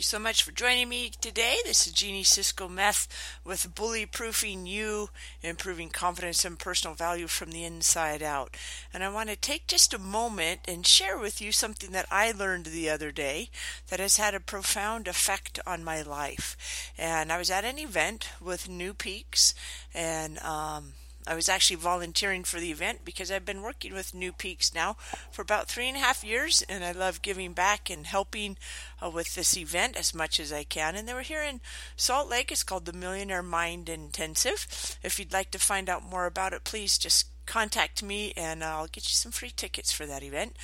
you 0.00 0.04
so 0.04 0.18
much 0.18 0.42
for 0.42 0.52
joining 0.52 0.88
me 0.88 1.10
today. 1.20 1.58
This 1.66 1.86
is 1.86 1.92
Jeannie 1.92 2.22
Cisco 2.22 2.70
Meth 2.70 3.06
with 3.44 3.74
Bully 3.74 4.06
Proofing 4.06 4.64
You, 4.64 5.10
improving 5.42 5.90
confidence 5.90 6.42
and 6.42 6.58
personal 6.58 6.94
value 6.94 7.26
from 7.26 7.50
the 7.50 7.64
inside 7.64 8.22
out. 8.22 8.56
And 8.94 9.04
I 9.04 9.10
want 9.10 9.28
to 9.28 9.36
take 9.36 9.66
just 9.66 9.92
a 9.92 9.98
moment 9.98 10.60
and 10.66 10.86
share 10.86 11.18
with 11.18 11.42
you 11.42 11.52
something 11.52 11.90
that 11.90 12.06
I 12.10 12.32
learned 12.32 12.64
the 12.64 12.88
other 12.88 13.12
day 13.12 13.50
that 13.88 14.00
has 14.00 14.16
had 14.16 14.32
a 14.32 14.40
profound 14.40 15.06
effect 15.06 15.60
on 15.66 15.84
my 15.84 16.00
life. 16.00 16.92
And 16.96 17.30
I 17.30 17.36
was 17.36 17.50
at 17.50 17.66
an 17.66 17.78
event 17.78 18.30
with 18.40 18.70
New 18.70 18.94
Peaks, 18.94 19.54
and 19.92 20.38
um, 20.38 20.94
I 21.26 21.34
was 21.34 21.48
actually 21.48 21.76
volunteering 21.76 22.44
for 22.44 22.58
the 22.58 22.70
event 22.70 23.04
because 23.04 23.30
I've 23.30 23.44
been 23.44 23.62
working 23.62 23.92
with 23.92 24.14
New 24.14 24.32
Peaks 24.32 24.74
now 24.74 24.96
for 25.30 25.42
about 25.42 25.68
three 25.68 25.86
and 25.86 25.96
a 25.96 26.00
half 26.00 26.24
years, 26.24 26.62
and 26.68 26.82
I 26.82 26.92
love 26.92 27.22
giving 27.22 27.52
back 27.52 27.90
and 27.90 28.06
helping 28.06 28.56
uh, 29.04 29.10
with 29.10 29.34
this 29.34 29.56
event 29.56 29.96
as 29.96 30.14
much 30.14 30.40
as 30.40 30.52
I 30.52 30.64
can. 30.64 30.96
And 30.96 31.06
they 31.06 31.14
were 31.14 31.20
here 31.20 31.42
in 31.42 31.60
Salt 31.94 32.30
Lake. 32.30 32.50
It's 32.50 32.62
called 32.62 32.86
the 32.86 32.92
Millionaire 32.92 33.42
Mind 33.42 33.88
Intensive. 33.88 34.66
If 35.02 35.18
you'd 35.18 35.32
like 35.32 35.50
to 35.50 35.58
find 35.58 35.88
out 35.90 36.02
more 36.02 36.26
about 36.26 36.52
it, 36.52 36.64
please 36.64 36.96
just 36.96 37.26
contact 37.46 38.02
me, 38.02 38.32
and 38.36 38.64
I'll 38.64 38.86
get 38.86 39.04
you 39.04 39.14
some 39.14 39.32
free 39.32 39.52
tickets 39.54 39.92
for 39.92 40.06
that 40.06 40.22
event. 40.22 40.56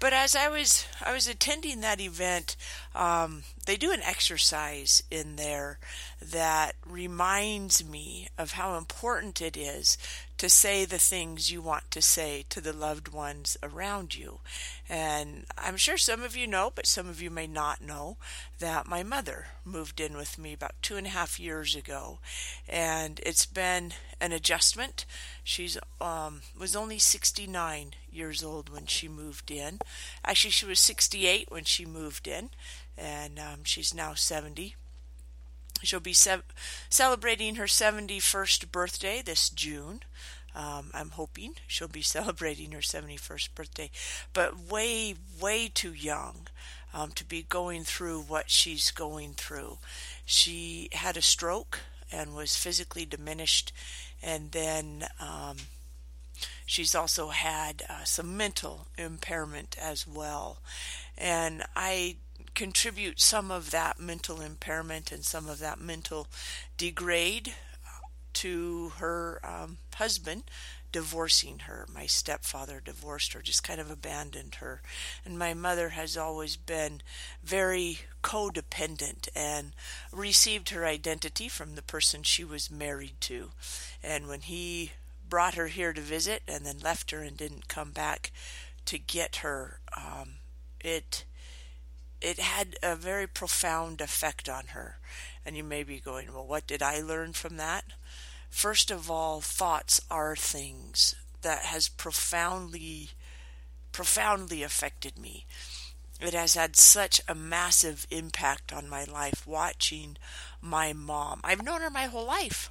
But 0.00 0.12
as 0.12 0.36
I 0.36 0.48
was 0.48 0.86
I 1.04 1.12
was 1.12 1.26
attending 1.26 1.80
that 1.80 2.00
event, 2.00 2.56
um, 2.94 3.42
they 3.66 3.76
do 3.76 3.90
an 3.92 4.02
exercise 4.02 5.02
in 5.10 5.36
there 5.36 5.78
that 6.22 6.76
reminds 6.86 7.84
me 7.84 8.28
of 8.38 8.52
how 8.52 8.76
important 8.76 9.42
it 9.42 9.56
is 9.56 9.98
to 10.38 10.48
say 10.48 10.84
the 10.84 10.98
things 10.98 11.50
you 11.50 11.60
want 11.60 11.90
to 11.90 12.00
say 12.00 12.44
to 12.48 12.60
the 12.60 12.72
loved 12.72 13.08
ones 13.08 13.56
around 13.62 14.14
you. 14.14 14.38
And 14.88 15.44
I'm 15.58 15.76
sure 15.76 15.98
some 15.98 16.22
of 16.22 16.36
you 16.36 16.46
know, 16.46 16.72
but 16.74 16.86
some 16.86 17.08
of 17.08 17.20
you 17.20 17.28
may 17.28 17.46
not 17.46 17.82
know, 17.82 18.16
that 18.60 18.86
my 18.86 19.02
mother 19.02 19.48
moved 19.64 20.00
in 20.00 20.16
with 20.16 20.38
me 20.38 20.52
about 20.52 20.74
two 20.80 20.96
and 20.96 21.08
a 21.08 21.10
half 21.10 21.40
years 21.40 21.74
ago. 21.74 22.20
And 22.68 23.20
it's 23.26 23.46
been 23.46 23.92
an 24.20 24.32
adjustment. 24.32 25.04
She's 25.42 25.76
um, 26.00 26.42
was 26.58 26.76
only 26.76 26.98
69 26.98 27.94
years 28.10 28.42
old 28.42 28.68
when 28.68 28.86
she 28.86 29.08
moved 29.08 29.50
in. 29.50 29.80
Actually, 30.24 30.50
she 30.50 30.66
was 30.66 30.80
68 30.80 31.50
when 31.50 31.64
she 31.64 31.84
moved 31.84 32.28
in, 32.28 32.50
and 32.96 33.38
um, 33.38 33.64
she's 33.64 33.92
now 33.92 34.14
70. 34.14 34.76
She'll 35.82 36.00
be 36.00 36.12
ce- 36.12 36.42
celebrating 36.90 37.54
her 37.56 37.64
71st 37.64 38.72
birthday 38.72 39.22
this 39.22 39.48
June. 39.48 40.00
Um, 40.58 40.90
I'm 40.92 41.10
hoping 41.10 41.54
she'll 41.68 41.88
be 41.88 42.02
celebrating 42.16 42.72
her 42.72 42.80
71st 42.80 43.54
birthday, 43.54 43.90
but 44.32 44.58
way, 44.58 45.14
way 45.40 45.70
too 45.72 45.92
young 45.94 46.48
um, 46.92 47.12
to 47.12 47.24
be 47.24 47.42
going 47.48 47.84
through 47.84 48.22
what 48.22 48.50
she's 48.50 48.90
going 48.90 49.34
through. 49.34 49.78
She 50.24 50.88
had 50.92 51.16
a 51.16 51.22
stroke 51.22 51.80
and 52.10 52.34
was 52.34 52.56
physically 52.56 53.04
diminished, 53.04 53.72
and 54.22 54.50
then 54.50 55.06
um, 55.20 55.56
she's 56.66 56.94
also 56.94 57.28
had 57.28 57.84
uh, 57.88 58.04
some 58.04 58.36
mental 58.36 58.88
impairment 58.96 59.76
as 59.80 60.06
well. 60.06 60.58
And 61.16 61.62
I 61.76 62.16
contribute 62.54 63.20
some 63.20 63.52
of 63.52 63.70
that 63.70 64.00
mental 64.00 64.40
impairment 64.40 65.12
and 65.12 65.24
some 65.24 65.48
of 65.48 65.60
that 65.60 65.80
mental 65.80 66.26
degrade 66.76 67.54
to 68.38 68.92
her 68.98 69.40
um, 69.42 69.78
husband 69.94 70.44
divorcing 70.92 71.60
her. 71.60 71.86
My 71.92 72.06
stepfather 72.06 72.80
divorced 72.82 73.32
her, 73.32 73.42
just 73.42 73.62
kind 73.62 73.80
of 73.80 73.90
abandoned 73.90 74.56
her. 74.56 74.80
And 75.24 75.38
my 75.38 75.54
mother 75.54 75.90
has 75.90 76.16
always 76.16 76.56
been 76.56 77.02
very 77.42 78.00
codependent 78.22 79.28
and 79.34 79.72
received 80.12 80.70
her 80.70 80.86
identity 80.86 81.48
from 81.48 81.74
the 81.74 81.82
person 81.82 82.22
she 82.22 82.44
was 82.44 82.70
married 82.70 83.20
to. 83.22 83.50
And 84.02 84.28
when 84.28 84.40
he 84.42 84.92
brought 85.28 85.54
her 85.54 85.66
here 85.66 85.92
to 85.92 86.00
visit 86.00 86.42
and 86.48 86.64
then 86.64 86.78
left 86.78 87.10
her 87.10 87.22
and 87.22 87.36
didn't 87.36 87.68
come 87.68 87.90
back 87.90 88.30
to 88.86 88.98
get 88.98 89.36
her, 89.36 89.80
um, 89.96 90.36
it 90.80 91.24
it 92.20 92.38
had 92.38 92.76
a 92.82 92.96
very 92.96 93.26
profound 93.26 94.00
effect 94.00 94.48
on 94.48 94.68
her. 94.68 94.98
And 95.46 95.56
you 95.56 95.62
may 95.62 95.84
be 95.84 96.00
going, 96.00 96.32
well, 96.32 96.46
what 96.46 96.66
did 96.66 96.82
I 96.82 97.00
learn 97.00 97.32
from 97.32 97.56
that? 97.58 97.84
First 98.50 98.90
of 98.90 99.10
all, 99.10 99.40
thoughts 99.40 100.00
are 100.10 100.34
things 100.34 101.14
that 101.42 101.64
has 101.64 101.88
profoundly, 101.88 103.10
profoundly 103.92 104.62
affected 104.62 105.18
me. 105.18 105.46
It 106.20 106.34
has 106.34 106.54
had 106.54 106.74
such 106.74 107.20
a 107.28 107.34
massive 107.34 108.06
impact 108.10 108.72
on 108.72 108.88
my 108.88 109.04
life 109.04 109.46
watching 109.46 110.16
my 110.60 110.92
mom. 110.92 111.40
I've 111.44 111.62
known 111.62 111.80
her 111.80 111.90
my 111.90 112.06
whole 112.06 112.26
life. 112.26 112.68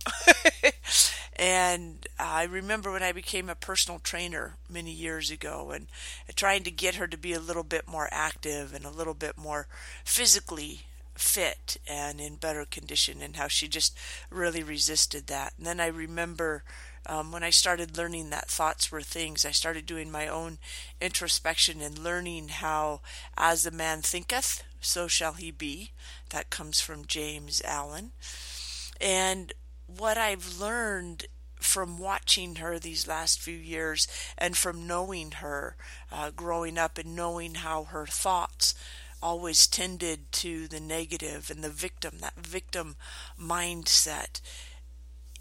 and 1.38 2.05
I 2.19 2.44
remember 2.44 2.91
when 2.91 3.03
I 3.03 3.13
became 3.13 3.49
a 3.49 3.55
personal 3.55 3.99
trainer 3.99 4.55
many 4.69 4.91
years 4.91 5.31
ago 5.31 5.71
and 5.71 5.88
trying 6.35 6.63
to 6.63 6.71
get 6.71 6.95
her 6.95 7.07
to 7.07 7.17
be 7.17 7.31
a 7.31 7.39
little 7.39 7.63
bit 7.63 7.88
more 7.88 8.09
active 8.11 8.73
and 8.73 8.83
a 8.83 8.89
little 8.91 9.13
bit 9.13 9.38
more 9.38 9.67
physically 10.03 10.81
fit 11.19 11.78
and 11.88 12.19
in 12.19 12.35
better 12.35 12.66
condition 12.66 13.22
and 13.22 13.35
how 13.35 13.47
she 13.47 13.67
just 13.67 13.97
really 14.29 14.63
resisted 14.63 15.28
that. 15.28 15.53
And 15.57 15.66
then 15.66 15.79
I 15.79 15.88
remember 15.88 16.63
um, 17.05 17.31
when 17.31 17.44
I 17.44 17.51
started 17.51 17.97
learning 17.97 18.29
that 18.29 18.50
thoughts 18.50 18.91
were 18.91 19.01
things, 19.01 19.45
I 19.45 19.51
started 19.51 19.85
doing 19.85 20.11
my 20.11 20.27
own 20.27 20.57
introspection 21.00 21.81
and 21.81 21.97
learning 21.97 22.50
how, 22.50 23.01
as 23.38 23.66
a 23.66 23.72
man 23.72 24.01
thinketh, 24.01 24.63
so 24.81 25.07
shall 25.07 25.33
he 25.33 25.51
be. 25.51 25.91
That 26.29 26.50
comes 26.50 26.81
from 26.81 27.06
James 27.06 27.61
Allen. 27.63 28.11
And 29.00 29.53
what 29.85 30.17
I've 30.17 30.59
learned 30.59 31.27
from 31.56 31.97
watching 31.97 32.56
her 32.56 32.77
these 32.77 33.07
last 33.07 33.41
few 33.41 33.57
years 33.57 34.07
and 34.38 34.56
from 34.56 34.85
knowing 34.85 35.31
her 35.31 35.75
uh, 36.11 36.31
growing 36.31 36.77
up 36.77 36.97
and 36.97 37.16
knowing 37.16 37.56
how 37.56 37.85
her 37.85 38.06
thoughts 38.06 38.75
always 39.22 39.67
tended 39.67 40.31
to 40.33 40.67
the 40.67 40.79
negative 40.79 41.50
and 41.50 41.63
the 41.63 41.69
victim, 41.69 42.19
that 42.19 42.35
victim 42.35 42.95
mindset 43.39 44.41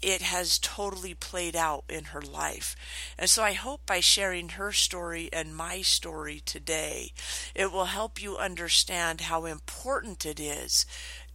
it 0.01 0.21
has 0.21 0.59
totally 0.59 1.13
played 1.13 1.55
out 1.55 1.83
in 1.89 2.05
her 2.05 2.21
life. 2.21 2.75
And 3.17 3.29
so 3.29 3.43
I 3.43 3.53
hope 3.53 3.85
by 3.85 3.99
sharing 3.99 4.49
her 4.49 4.71
story 4.71 5.29
and 5.33 5.55
my 5.55 5.81
story 5.81 6.41
today, 6.45 7.13
it 7.55 7.71
will 7.71 7.85
help 7.85 8.21
you 8.21 8.37
understand 8.37 9.21
how 9.21 9.45
important 9.45 10.25
it 10.25 10.39
is 10.39 10.85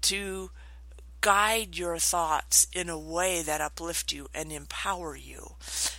to 0.03 0.51
guide 1.23 1.79
your 1.79 1.99
thoughts 1.99 2.67
in 2.73 2.89
a 2.89 2.99
way 2.99 3.43
that 3.43 3.61
uplift 3.61 4.13
you 4.13 4.27
and 4.35 4.51
empower 4.51 5.15
you. 5.15 5.55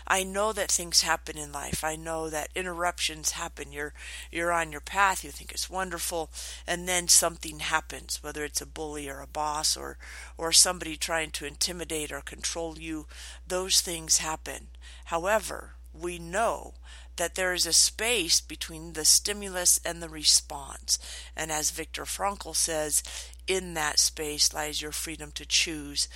I 0.06 0.23
know 0.23 0.51
that 0.51 0.69
things 0.69 1.01
happen 1.01 1.38
in 1.38 1.53
life. 1.53 1.81
I 1.81 1.95
know 1.95 2.29
that 2.29 2.50
interruptions 2.53 3.31
happen. 3.31 3.72
You're 3.72 3.94
you're 4.29 4.51
on 4.51 4.73
your 4.73 4.81
path, 4.81 5.23
you 5.23 5.31
think 5.31 5.51
it's 5.51 5.69
wonderful, 5.69 6.29
and 6.67 6.89
then 6.89 7.07
something 7.07 7.59
happens, 7.59 8.22
whether 8.22 8.44
it's 8.44 8.62
a 8.62 8.66
bully 8.66 9.09
or 9.09 9.22
a 9.22 9.28
boss 9.28 9.78
or 9.78 9.97
or 10.38 10.51
somebody 10.51 10.97
trying 10.97 11.31
to 11.31 11.47
intimidate 11.47 12.12
or 12.12 12.19
control 12.19 12.78
you. 12.78 13.07
Those 13.47 13.79
things 13.79 14.17
happen. 14.17 14.67
However, 15.06 15.75
we 15.94 16.19
know 16.19 16.73
that 17.18 17.35
there 17.35 17.53
is 17.53 17.66
a 17.66 17.74
space 17.74 18.41
between 18.41 18.94
the 18.94 19.06
stimulus 19.06 19.79
and 19.85 20.01
the 20.01 20.09
response. 20.09 21.00
And 21.35 21.51
as 21.51 21.72
Viktor 21.72 22.03
Frankl 22.03 22.56
says, 22.56 23.03
in 23.47 23.74
that 23.74 24.00
space 24.00 24.53
lies 24.53 24.81
your 24.81 24.91
freedom 24.91 25.31
to 25.34 25.46
choose 25.46 26.07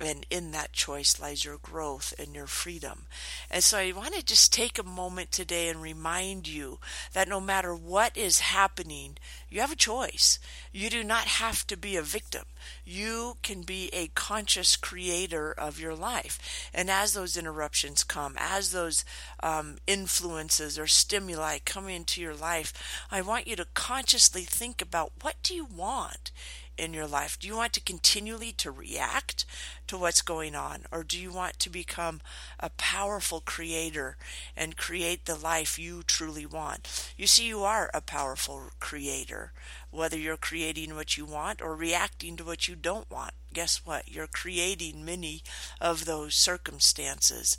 and 0.00 0.26
in 0.30 0.52
that 0.52 0.72
choice 0.72 1.20
lies 1.20 1.44
your 1.44 1.58
growth 1.58 2.14
and 2.18 2.34
your 2.34 2.46
freedom. 2.46 3.06
And 3.50 3.62
so 3.62 3.78
I 3.78 3.92
want 3.92 4.14
to 4.14 4.24
just 4.24 4.52
take 4.52 4.78
a 4.78 4.84
moment 4.84 5.32
today 5.32 5.68
and 5.68 5.82
remind 5.82 6.46
you 6.48 6.78
that 7.12 7.28
no 7.28 7.40
matter 7.40 7.74
what 7.74 8.16
is 8.16 8.40
happening, 8.40 9.16
you 9.48 9.60
have 9.60 9.72
a 9.72 9.76
choice. 9.76 10.38
You 10.72 10.90
do 10.90 11.02
not 11.02 11.24
have 11.24 11.66
to 11.68 11.76
be 11.76 11.96
a 11.96 12.02
victim. 12.02 12.44
You 12.84 13.36
can 13.42 13.62
be 13.62 13.90
a 13.92 14.08
conscious 14.08 14.76
creator 14.76 15.52
of 15.52 15.80
your 15.80 15.94
life. 15.94 16.70
And 16.72 16.90
as 16.90 17.14
those 17.14 17.36
interruptions 17.36 18.04
come, 18.04 18.34
as 18.38 18.72
those 18.72 19.04
um, 19.42 19.76
influences 19.86 20.78
or 20.78 20.86
stimuli 20.86 21.58
come 21.64 21.88
into 21.88 22.20
your 22.20 22.34
life, 22.34 22.72
I 23.10 23.20
want 23.22 23.46
you 23.46 23.56
to 23.56 23.66
consciously 23.74 24.42
think 24.42 24.82
about 24.82 25.12
what 25.22 25.36
do 25.42 25.54
you 25.54 25.64
want? 25.64 26.30
In 26.78 26.94
your 26.94 27.06
life? 27.06 27.38
Do 27.38 27.46
you 27.46 27.56
want 27.56 27.72
to 27.74 27.80
continually 27.80 28.52
to 28.52 28.70
react 28.70 29.44
to 29.86 29.98
what's 29.98 30.22
going 30.22 30.54
on 30.54 30.84
or 30.90 31.02
do 31.02 31.18
you 31.18 31.32
want 31.32 31.58
to 31.60 31.70
become 31.70 32.20
a 32.60 32.70
powerful 32.70 33.40
creator 33.40 34.16
and 34.56 34.76
create 34.76 35.24
the 35.24 35.36
life 35.36 35.78
you 35.78 36.02
truly 36.02 36.46
want? 36.46 37.12
You 37.16 37.26
see 37.26 37.46
you 37.46 37.62
are 37.64 37.90
a 37.92 38.00
powerful 38.00 38.70
creator 38.80 39.52
whether 39.90 40.18
you're 40.18 40.36
creating 40.36 40.94
what 40.94 41.16
you 41.16 41.24
want 41.24 41.62
or 41.62 41.74
reacting 41.74 42.36
to 42.36 42.44
what 42.44 42.68
you 42.68 42.74
don't 42.74 43.10
want. 43.10 43.32
Guess 43.52 43.82
what? 43.84 44.08
You're 44.08 44.26
creating 44.26 45.04
many 45.04 45.42
of 45.80 46.04
those 46.04 46.34
circumstances. 46.34 47.56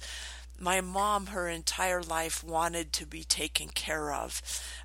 My 0.60 0.82
mom, 0.82 1.28
her 1.28 1.48
entire 1.48 2.04
life, 2.04 2.44
wanted 2.44 2.92
to 2.94 3.06
be 3.06 3.24
taken 3.24 3.70
care 3.70 4.12
of. 4.12 4.42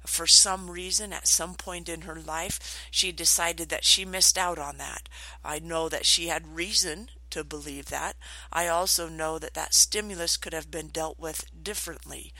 For 0.07 0.27
some 0.27 0.71
reason, 0.71 1.13
at 1.13 1.27
some 1.27 1.55
point 1.55 1.89
in 1.89 2.03
her 2.03 2.21
life, 2.21 2.89
she 2.93 3.11
decided 3.11 3.71
that 3.71 3.85
she 3.85 4.05
missed 4.05 4.39
out 4.39 4.59
on 4.59 4.77
that. 4.79 5.09
I 5.45 5.59
know 5.59 5.89
that 5.89 6.07
she 6.07 6.29
had 6.29 6.55
reason 6.55 7.09
to 7.31 7.43
believe 7.43 7.87
that. 7.87 8.15
I 8.53 8.69
also 8.69 9.09
know 9.09 9.41
that 9.41 9.55
that 9.55 9.75
stimulus 9.75 10.37
could 10.37 10.53
have 10.53 10.71
been 10.71 10.89
dealt 10.89 11.19
with 11.19 11.51
differently. 11.61 12.33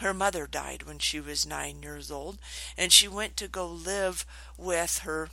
Her 0.00 0.14
mother 0.14 0.46
died 0.46 0.84
when 0.84 0.98
she 0.98 1.20
was 1.20 1.44
nine 1.44 1.82
years 1.82 2.10
old, 2.10 2.38
and 2.78 2.90
she 2.90 3.08
went 3.08 3.36
to 3.36 3.48
go 3.48 3.68
live 3.68 4.24
with 4.56 5.00
her 5.00 5.28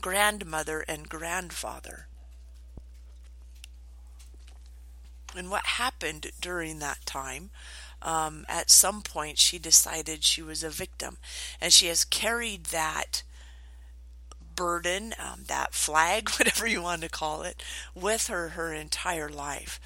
grandmother 0.00 0.84
and 0.86 1.08
grandfather. 1.08 2.06
And 5.36 5.50
what 5.50 5.66
happened 5.66 6.30
during 6.40 6.78
that 6.78 7.04
time, 7.06 7.50
um, 8.02 8.44
at 8.48 8.70
some 8.70 9.02
point, 9.02 9.38
she 9.38 9.58
decided 9.58 10.24
she 10.24 10.42
was 10.42 10.62
a 10.62 10.70
victim. 10.70 11.18
And 11.60 11.72
she 11.72 11.86
has 11.86 12.04
carried 12.04 12.64
that 12.66 13.22
burden, 14.54 15.14
um, 15.18 15.44
that 15.46 15.74
flag, 15.74 16.30
whatever 16.38 16.66
you 16.66 16.82
want 16.82 17.02
to 17.02 17.08
call 17.08 17.42
it, 17.42 17.62
with 17.94 18.26
her 18.26 18.50
her 18.50 18.72
entire 18.72 19.28
life. 19.28 19.80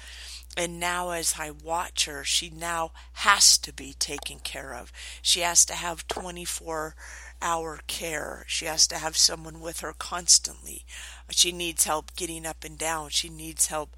And 0.57 0.79
now, 0.79 1.09
as 1.09 1.35
I 1.37 1.51
watch 1.51 2.05
her, 2.05 2.23
she 2.23 2.49
now 2.49 2.91
has 3.13 3.57
to 3.57 3.73
be 3.73 3.93
taken 3.93 4.39
care 4.39 4.73
of. 4.73 4.91
She 5.21 5.41
has 5.41 5.65
to 5.65 5.73
have 5.73 6.07
24 6.07 6.95
hour 7.41 7.79
care. 7.87 8.45
She 8.47 8.65
has 8.65 8.87
to 8.87 8.95
have 8.97 9.17
someone 9.17 9.59
with 9.59 9.81
her 9.81 9.93
constantly. 9.97 10.85
She 11.29 11.51
needs 11.51 11.83
help 11.83 12.15
getting 12.15 12.45
up 12.45 12.63
and 12.63 12.77
down. 12.77 13.09
She 13.09 13.27
needs 13.27 13.67
help 13.67 13.95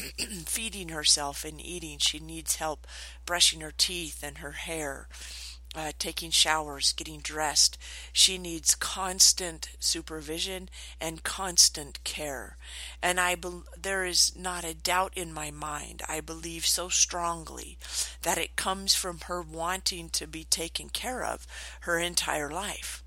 feeding 0.46 0.88
herself 0.88 1.44
and 1.44 1.60
eating. 1.60 1.98
She 1.98 2.18
needs 2.18 2.56
help 2.56 2.86
brushing 3.26 3.60
her 3.60 3.72
teeth 3.76 4.22
and 4.22 4.38
her 4.38 4.52
hair 4.52 5.08
uh, 5.74 5.92
taking 5.98 6.30
showers, 6.30 6.92
getting 6.92 7.20
dressed. 7.20 7.78
She 8.12 8.38
needs 8.38 8.74
constant 8.74 9.70
supervision 9.78 10.68
and 11.00 11.22
constant 11.22 12.02
care. 12.02 12.56
And 13.02 13.20
I 13.20 13.36
be- 13.36 13.62
there 13.80 14.04
is 14.04 14.34
not 14.36 14.64
a 14.64 14.74
doubt 14.74 15.12
in 15.14 15.32
my 15.32 15.50
mind. 15.50 16.02
I 16.08 16.20
believe 16.20 16.66
so 16.66 16.88
strongly 16.88 17.78
that 18.22 18.38
it 18.38 18.56
comes 18.56 18.94
from 18.94 19.20
her 19.20 19.40
wanting 19.40 20.08
to 20.10 20.26
be 20.26 20.44
taken 20.44 20.88
care 20.88 21.24
of 21.24 21.46
her 21.82 21.98
entire 21.98 22.50
life. 22.50 23.04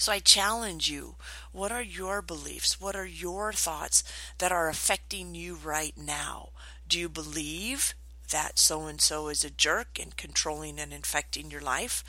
So 0.00 0.12
I 0.12 0.18
challenge 0.18 0.90
you. 0.90 1.16
What 1.52 1.70
are 1.70 1.82
your 1.82 2.22
beliefs? 2.22 2.80
What 2.80 2.96
are 2.96 3.04
your 3.04 3.52
thoughts 3.52 4.02
that 4.38 4.50
are 4.50 4.70
affecting 4.70 5.34
you 5.34 5.56
right 5.56 5.92
now? 5.94 6.48
Do 6.88 6.98
you 6.98 7.10
believe 7.10 7.94
that 8.30 8.58
so 8.58 8.86
and 8.86 8.98
so 8.98 9.28
is 9.28 9.44
a 9.44 9.50
jerk 9.50 9.98
and 10.00 10.16
controlling 10.16 10.78
and 10.78 10.94
infecting 10.94 11.50
your 11.50 11.60
life, 11.60 12.02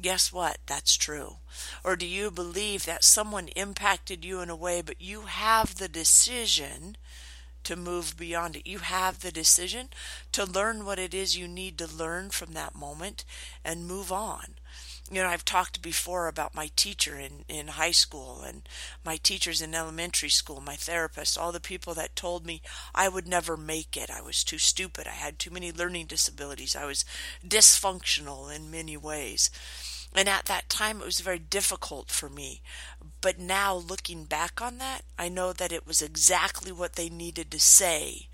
guess 0.00 0.32
what? 0.32 0.58
That's 0.66 0.96
true. 0.96 1.36
Or 1.84 1.94
do 1.94 2.04
you 2.06 2.32
believe 2.32 2.84
that 2.84 3.04
someone 3.04 3.48
impacted 3.48 4.24
you 4.24 4.40
in 4.40 4.50
a 4.50 4.56
way, 4.56 4.82
but 4.82 5.00
you 5.00 5.22
have 5.22 5.76
the 5.76 5.88
decision 5.88 6.96
to 7.62 7.76
move 7.76 8.16
beyond 8.16 8.56
it? 8.56 8.66
You 8.66 8.78
have 8.78 9.20
the 9.20 9.30
decision 9.30 9.90
to 10.32 10.44
learn 10.44 10.84
what 10.84 10.98
it 10.98 11.14
is 11.14 11.38
you 11.38 11.46
need 11.46 11.78
to 11.78 11.86
learn 11.86 12.30
from 12.30 12.54
that 12.54 12.74
moment 12.74 13.24
and 13.64 13.86
move 13.86 14.10
on 14.10 14.56
you 15.10 15.22
know, 15.22 15.28
I've 15.28 15.44
talked 15.44 15.82
before 15.82 16.26
about 16.26 16.54
my 16.54 16.70
teacher 16.74 17.16
in, 17.16 17.44
in 17.48 17.68
high 17.68 17.92
school 17.92 18.42
and 18.42 18.68
my 19.04 19.16
teachers 19.16 19.62
in 19.62 19.74
elementary 19.74 20.28
school, 20.28 20.60
my 20.60 20.74
therapist, 20.74 21.38
all 21.38 21.52
the 21.52 21.60
people 21.60 21.94
that 21.94 22.16
told 22.16 22.44
me 22.44 22.62
I 22.94 23.08
would 23.08 23.28
never 23.28 23.56
make 23.56 23.96
it. 23.96 24.10
I 24.10 24.20
was 24.20 24.42
too 24.42 24.58
stupid. 24.58 25.06
I 25.06 25.12
had 25.12 25.38
too 25.38 25.50
many 25.50 25.70
learning 25.70 26.06
disabilities. 26.06 26.74
I 26.74 26.86
was 26.86 27.04
dysfunctional 27.46 28.54
in 28.54 28.70
many 28.70 28.96
ways. 28.96 29.50
And 30.14 30.28
at 30.28 30.46
that 30.46 30.68
time, 30.68 31.00
it 31.00 31.04
was 31.04 31.20
very 31.20 31.38
difficult 31.38 32.10
for 32.10 32.30
me. 32.30 32.62
But 33.20 33.38
now, 33.38 33.74
looking 33.74 34.24
back 34.24 34.62
on 34.62 34.78
that, 34.78 35.02
I 35.18 35.28
know 35.28 35.52
that 35.52 35.72
it 35.72 35.86
was 35.86 36.00
exactly 36.00 36.72
what 36.72 36.94
they 36.94 37.10
needed 37.10 37.50
to 37.50 37.60
say 37.60 38.28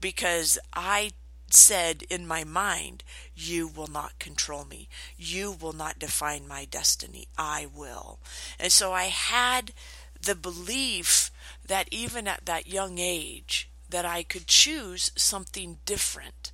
because 0.00 0.58
I 0.74 1.12
said 1.54 2.04
in 2.10 2.26
my 2.26 2.44
mind, 2.44 3.04
You 3.34 3.68
will 3.68 3.86
not 3.86 4.18
control 4.18 4.64
me. 4.64 4.88
You 5.16 5.52
will 5.52 5.72
not 5.72 5.98
define 5.98 6.48
my 6.48 6.64
destiny. 6.64 7.28
I 7.38 7.66
will. 7.74 8.18
And 8.58 8.72
so 8.72 8.92
I 8.92 9.04
had 9.04 9.72
the 10.20 10.34
belief 10.34 11.30
that 11.66 11.88
even 11.90 12.26
at 12.26 12.46
that 12.46 12.66
young 12.66 12.98
age, 12.98 13.68
that 13.90 14.04
I 14.04 14.22
could 14.22 14.46
choose 14.46 15.12
something 15.16 15.78
different. 15.84 16.50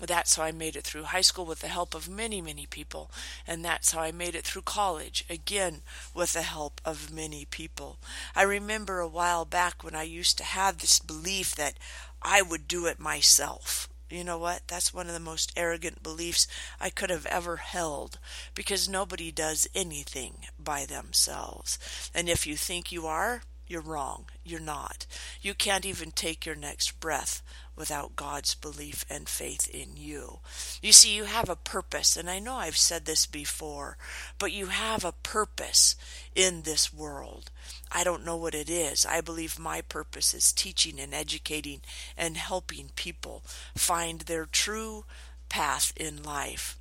That's 0.00 0.36
how 0.36 0.44
I 0.44 0.52
made 0.52 0.76
it 0.76 0.84
through 0.84 1.04
high 1.04 1.22
school 1.22 1.44
with 1.44 1.58
the 1.58 1.68
help 1.68 1.92
of 1.94 2.08
many, 2.08 2.40
many 2.40 2.66
people. 2.66 3.10
And 3.46 3.64
that's 3.64 3.90
how 3.92 4.00
I 4.00 4.12
made 4.12 4.36
it 4.36 4.44
through 4.44 4.62
college, 4.62 5.24
again, 5.28 5.82
with 6.14 6.34
the 6.34 6.42
help 6.42 6.80
of 6.84 7.12
many 7.12 7.44
people. 7.44 7.98
I 8.36 8.42
remember 8.42 9.00
a 9.00 9.08
while 9.08 9.44
back 9.44 9.82
when 9.82 9.96
I 9.96 10.04
used 10.04 10.38
to 10.38 10.44
have 10.44 10.78
this 10.78 11.00
belief 11.00 11.56
that 11.56 11.78
I 12.22 12.42
would 12.42 12.68
do 12.68 12.86
it 12.86 13.00
myself. 13.00 13.88
You 14.10 14.24
know 14.24 14.38
what? 14.38 14.62
That's 14.66 14.94
one 14.94 15.06
of 15.06 15.12
the 15.12 15.20
most 15.20 15.52
arrogant 15.56 16.02
beliefs 16.02 16.46
I 16.80 16.88
could 16.90 17.10
have 17.10 17.26
ever 17.26 17.56
held 17.56 18.18
because 18.54 18.88
nobody 18.88 19.30
does 19.30 19.68
anything 19.74 20.46
by 20.58 20.86
themselves. 20.86 21.78
And 22.14 22.28
if 22.28 22.46
you 22.46 22.56
think 22.56 22.90
you 22.90 23.06
are, 23.06 23.42
you're 23.68 23.82
wrong. 23.82 24.24
You're 24.44 24.60
not. 24.60 25.06
You 25.42 25.54
can't 25.54 25.84
even 25.84 26.10
take 26.10 26.46
your 26.46 26.54
next 26.54 27.00
breath 27.00 27.42
without 27.76 28.16
God's 28.16 28.54
belief 28.54 29.04
and 29.08 29.28
faith 29.28 29.68
in 29.68 29.96
you. 29.96 30.40
You 30.82 30.92
see, 30.92 31.14
you 31.14 31.24
have 31.24 31.48
a 31.48 31.56
purpose, 31.56 32.16
and 32.16 32.28
I 32.28 32.38
know 32.38 32.54
I've 32.54 32.76
said 32.76 33.04
this 33.04 33.26
before, 33.26 33.96
but 34.38 34.52
you 34.52 34.66
have 34.66 35.04
a 35.04 35.12
purpose 35.12 35.94
in 36.34 36.62
this 36.62 36.92
world. 36.92 37.50
I 37.92 38.04
don't 38.04 38.24
know 38.24 38.36
what 38.36 38.54
it 38.54 38.68
is. 38.68 39.06
I 39.06 39.20
believe 39.20 39.58
my 39.58 39.82
purpose 39.82 40.34
is 40.34 40.52
teaching 40.52 40.98
and 40.98 41.14
educating 41.14 41.82
and 42.16 42.36
helping 42.36 42.90
people 42.96 43.44
find 43.76 44.22
their 44.22 44.46
true 44.46 45.04
path 45.48 45.92
in 45.96 46.22
life. 46.22 46.78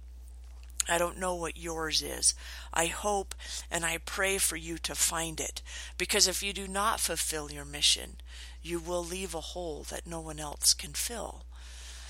I 0.89 0.98
don't 0.98 1.18
know 1.18 1.36
what 1.36 1.57
yours 1.57 2.01
is. 2.01 2.34
I 2.74 2.88
hope 2.88 3.36
and 3.69 3.86
I 3.86 3.98
pray 3.98 4.38
for 4.38 4.56
you 4.56 4.78
to 4.80 4.95
find 4.95 5.39
it 5.39 5.62
because 5.98 6.28
if 6.28 6.42
you 6.42 6.54
do 6.54 6.68
not 6.68 7.00
fulfill 7.00 7.51
your 7.51 7.66
mission, 7.66 8.18
you 8.62 8.80
will 8.80 9.04
leave 9.04 9.36
a 9.36 9.42
hole 9.42 9.86
that 9.89 10.07
no 10.07 10.19
one 10.19 10.39
else 10.39 10.74
can 10.74 10.94
fill. 10.94 11.45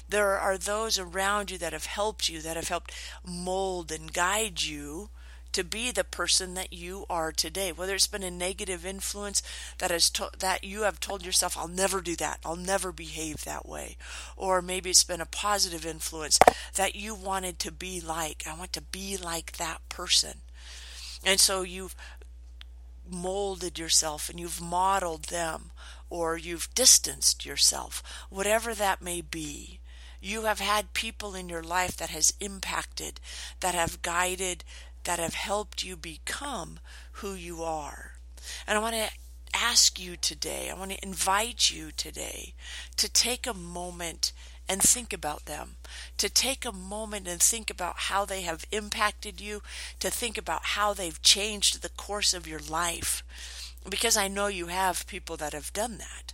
There 0.09 0.39
are 0.39 0.57
those 0.57 0.97
around 0.97 1.51
you 1.51 1.57
that 1.57 1.73
have 1.73 1.85
helped 1.85 2.29
you, 2.29 2.41
that 2.41 2.55
have 2.55 2.69
helped 2.69 2.93
mold 3.25 3.91
and 3.91 4.13
guide 4.13 4.61
you 4.61 5.09
to 5.57 5.63
be 5.63 5.89
the 5.89 6.03
person 6.03 6.53
that 6.53 6.71
you 6.71 7.03
are 7.09 7.31
today. 7.31 7.71
Whether 7.71 7.95
it's 7.95 8.05
been 8.05 8.21
a 8.21 8.29
negative 8.29 8.85
influence 8.85 9.41
that 9.79 9.89
has 9.89 10.11
to- 10.11 10.29
that 10.37 10.63
you 10.63 10.83
have 10.83 10.99
told 10.99 11.25
yourself, 11.25 11.57
"I'll 11.57 11.67
never 11.67 11.99
do 11.99 12.15
that. 12.17 12.39
I'll 12.45 12.55
never 12.55 12.91
behave 12.91 13.43
that 13.43 13.65
way," 13.65 13.97
or 14.35 14.61
maybe 14.61 14.91
it's 14.91 15.03
been 15.03 15.19
a 15.19 15.25
positive 15.25 15.83
influence 15.83 16.37
that 16.75 16.93
you 16.93 17.15
wanted 17.15 17.57
to 17.61 17.71
be 17.71 17.99
like. 17.99 18.45
I 18.45 18.53
want 18.53 18.71
to 18.73 18.81
be 18.81 19.17
like 19.17 19.57
that 19.57 19.81
person, 19.89 20.41
and 21.23 21.41
so 21.41 21.63
you've 21.63 21.95
molded 23.03 23.79
yourself 23.79 24.29
and 24.29 24.39
you've 24.39 24.61
modeled 24.61 25.25
them, 25.25 25.71
or 26.07 26.37
you've 26.37 26.71
distanced 26.75 27.45
yourself, 27.45 28.03
whatever 28.29 28.75
that 28.75 29.01
may 29.01 29.21
be. 29.21 29.79
You 30.19 30.45
have 30.45 30.59
had 30.59 30.93
people 30.93 31.35
in 31.35 31.47
your 31.47 31.63
life 31.63 31.95
that 31.97 32.09
has 32.09 32.33
impacted, 32.39 33.21
that 33.59 33.75
have 33.75 34.01
guided, 34.01 34.63
that 35.07 35.19
have 35.19 35.35
helped 35.35 35.85
you 35.85 35.95
become 35.95 36.79
who 37.13 37.33
you 37.33 37.63
are. 37.63 38.11
And 38.67 38.77
I 38.77 38.81
want 38.81 38.95
to 38.95 39.09
ask 39.53 39.97
you 39.97 40.17
today, 40.17 40.69
I 40.69 40.77
want 40.77 40.91
to 40.91 41.01
invite 41.01 41.71
you 41.71 41.91
today 41.95 42.53
to 42.97 43.09
take 43.09 43.47
a 43.47 43.53
moment 43.53 44.33
and 44.67 44.81
think 44.81 45.13
about 45.13 45.45
them, 45.45 45.77
to 46.17 46.27
take 46.27 46.65
a 46.65 46.73
moment 46.73 47.25
and 47.25 47.41
think 47.41 47.69
about 47.69 47.95
how 47.97 48.25
they 48.25 48.41
have 48.41 48.65
impacted 48.69 49.39
you, 49.39 49.61
to 50.01 50.11
think 50.11 50.37
about 50.37 50.65
how 50.75 50.93
they've 50.93 51.21
changed 51.21 51.81
the 51.81 51.89
course 51.89 52.33
of 52.33 52.45
your 52.45 52.59
life. 52.59 53.23
Because 53.89 54.17
I 54.17 54.27
know 54.27 54.47
you 54.47 54.67
have 54.67 55.07
people 55.07 55.37
that 55.37 55.53
have 55.53 55.71
done 55.71 55.99
that. 55.99 56.33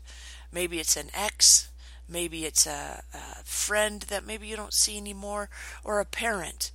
Maybe 0.51 0.79
it's 0.79 0.97
an 0.97 1.11
ex, 1.13 1.69
maybe 2.09 2.43
it's 2.45 2.65
a, 2.65 3.03
a 3.13 3.43
friend 3.43 4.01
that 4.09 4.25
maybe 4.25 4.47
you 4.47 4.55
don't 4.55 4.73
see 4.73 4.97
anymore, 4.97 5.51
or 5.83 5.99
a 5.99 6.05
parent 6.05 6.71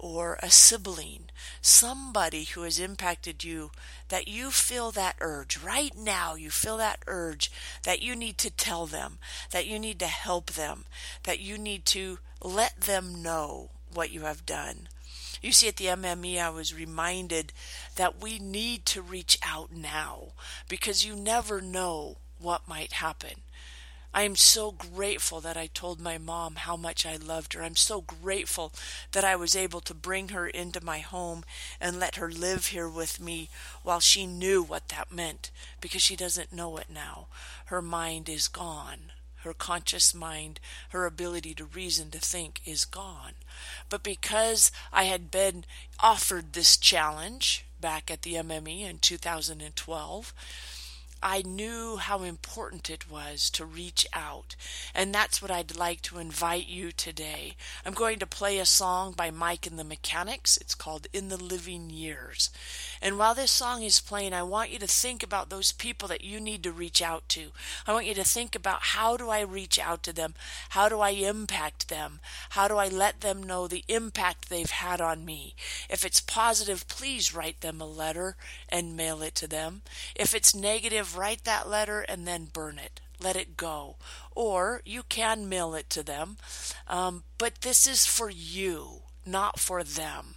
or 0.00 0.38
a 0.42 0.50
sibling, 0.50 1.24
somebody 1.60 2.44
who 2.44 2.62
has 2.62 2.78
impacted 2.78 3.44
you, 3.44 3.70
that 4.08 4.26
you 4.26 4.50
feel 4.50 4.90
that 4.90 5.14
urge 5.20 5.58
right 5.58 5.96
now, 5.96 6.34
you 6.34 6.50
feel 6.50 6.78
that 6.78 7.00
urge 7.06 7.52
that 7.82 8.02
you 8.02 8.16
need 8.16 8.38
to 8.38 8.50
tell 8.50 8.86
them, 8.86 9.18
that 9.50 9.66
you 9.66 9.78
need 9.78 9.98
to 9.98 10.06
help 10.06 10.52
them, 10.52 10.86
that 11.24 11.38
you 11.38 11.58
need 11.58 11.84
to 11.84 12.18
let 12.42 12.80
them 12.80 13.22
know 13.22 13.68
what 13.92 14.10
you 14.10 14.22
have 14.22 14.46
done. 14.46 14.88
You 15.42 15.52
see, 15.52 15.68
at 15.68 15.76
the 15.76 15.86
MME, 15.86 16.40
I 16.40 16.50
was 16.50 16.74
reminded 16.74 17.52
that 17.96 18.20
we 18.20 18.38
need 18.38 18.86
to 18.86 19.02
reach 19.02 19.38
out 19.46 19.70
now 19.72 20.32
because 20.68 21.04
you 21.04 21.14
never 21.14 21.60
know 21.60 22.16
what 22.38 22.68
might 22.68 22.94
happen. 22.94 23.42
I 24.12 24.22
am 24.22 24.34
so 24.34 24.72
grateful 24.72 25.40
that 25.40 25.56
I 25.56 25.68
told 25.68 26.00
my 26.00 26.18
mom 26.18 26.56
how 26.56 26.76
much 26.76 27.06
I 27.06 27.14
loved 27.16 27.52
her. 27.52 27.62
I'm 27.62 27.76
so 27.76 28.00
grateful 28.00 28.72
that 29.12 29.24
I 29.24 29.36
was 29.36 29.54
able 29.54 29.80
to 29.82 29.94
bring 29.94 30.30
her 30.30 30.48
into 30.48 30.84
my 30.84 30.98
home 30.98 31.44
and 31.80 32.00
let 32.00 32.16
her 32.16 32.28
live 32.28 32.66
here 32.66 32.88
with 32.88 33.20
me 33.20 33.48
while 33.84 34.00
she 34.00 34.26
knew 34.26 34.62
what 34.62 34.88
that 34.88 35.12
meant 35.12 35.52
because 35.80 36.02
she 36.02 36.16
doesn't 36.16 36.52
know 36.52 36.76
it 36.76 36.86
now. 36.92 37.28
Her 37.66 37.80
mind 37.80 38.28
is 38.28 38.48
gone. 38.48 39.12
Her 39.42 39.54
conscious 39.54 40.12
mind, 40.12 40.60
her 40.90 41.06
ability 41.06 41.54
to 41.54 41.64
reason, 41.64 42.10
to 42.10 42.18
think 42.18 42.60
is 42.66 42.84
gone. 42.84 43.34
But 43.88 44.02
because 44.02 44.70
I 44.92 45.04
had 45.04 45.30
been 45.30 45.64
offered 46.00 46.52
this 46.52 46.76
challenge 46.76 47.64
back 47.80 48.10
at 48.10 48.22
the 48.22 48.34
MME 48.34 48.82
in 48.82 48.98
2012, 48.98 50.34
I 51.22 51.42
knew 51.42 51.96
how 51.96 52.22
important 52.22 52.88
it 52.88 53.10
was 53.10 53.50
to 53.50 53.64
reach 53.66 54.06
out. 54.14 54.56
And 54.94 55.14
that's 55.14 55.42
what 55.42 55.50
I'd 55.50 55.76
like 55.76 56.00
to 56.02 56.18
invite 56.18 56.66
you 56.66 56.92
today. 56.92 57.56
I'm 57.84 57.92
going 57.92 58.18
to 58.20 58.26
play 58.26 58.58
a 58.58 58.64
song 58.64 59.12
by 59.12 59.30
Mike 59.30 59.66
and 59.66 59.78
the 59.78 59.84
Mechanics. 59.84 60.56
It's 60.56 60.74
called 60.74 61.08
In 61.12 61.28
the 61.28 61.36
Living 61.36 61.90
Years. 61.90 62.48
And 63.02 63.18
while 63.18 63.34
this 63.34 63.50
song 63.50 63.82
is 63.82 64.00
playing, 64.00 64.32
I 64.32 64.42
want 64.42 64.70
you 64.70 64.78
to 64.78 64.86
think 64.86 65.22
about 65.22 65.50
those 65.50 65.72
people 65.72 66.08
that 66.08 66.24
you 66.24 66.40
need 66.40 66.62
to 66.62 66.72
reach 66.72 67.02
out 67.02 67.28
to. 67.30 67.48
I 67.86 67.92
want 67.92 68.06
you 68.06 68.14
to 68.14 68.24
think 68.24 68.54
about 68.54 68.80
how 68.80 69.18
do 69.18 69.28
I 69.28 69.40
reach 69.40 69.78
out 69.78 70.02
to 70.04 70.14
them? 70.14 70.34
How 70.70 70.88
do 70.88 71.00
I 71.00 71.10
impact 71.10 71.88
them? 71.88 72.20
How 72.50 72.66
do 72.66 72.78
I 72.78 72.88
let 72.88 73.20
them 73.20 73.42
know 73.42 73.68
the 73.68 73.84
impact 73.88 74.48
they've 74.48 74.70
had 74.70 75.02
on 75.02 75.26
me? 75.26 75.54
If 75.90 76.04
it's 76.04 76.20
positive, 76.20 76.88
please 76.88 77.34
write 77.34 77.60
them 77.60 77.80
a 77.80 77.86
letter 77.86 78.36
and 78.68 78.96
mail 78.96 79.20
it 79.20 79.34
to 79.36 79.46
them. 79.46 79.82
If 80.14 80.34
it's 80.34 80.54
negative, 80.54 81.09
write 81.14 81.44
that 81.44 81.68
letter 81.68 82.00
and 82.00 82.26
then 82.26 82.48
burn 82.52 82.78
it. 82.78 83.00
Let 83.22 83.36
it 83.36 83.56
go. 83.56 83.96
Or 84.34 84.80
you 84.84 85.02
can 85.02 85.48
mail 85.48 85.74
it 85.74 85.90
to 85.90 86.02
them. 86.02 86.36
Um, 86.88 87.24
but 87.38 87.60
this 87.60 87.86
is 87.86 88.06
for 88.06 88.30
you, 88.30 89.02
not 89.26 89.58
for 89.60 89.84
them. 89.84 90.34